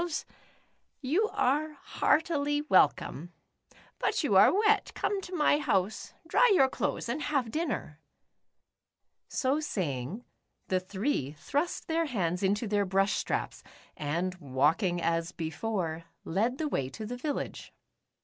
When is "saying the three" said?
9.59-11.33